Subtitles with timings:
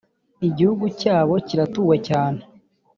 [0.47, 2.41] igihugu cyabo kiratuwe cyane.